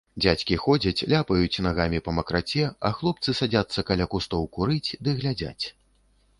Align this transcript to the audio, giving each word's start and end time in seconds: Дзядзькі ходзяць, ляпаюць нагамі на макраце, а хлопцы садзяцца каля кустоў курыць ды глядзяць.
Дзядзькі 0.23 0.55
ходзяць, 0.61 1.05
ляпаюць 1.13 1.61
нагамі 1.65 2.01
на 2.07 2.15
макраце, 2.21 2.65
а 2.89 2.93
хлопцы 3.01 3.37
садзяцца 3.43 3.87
каля 3.93 4.11
кустоў 4.17 4.51
курыць 4.59 4.89
ды 5.07 5.19
глядзяць. 5.23 5.63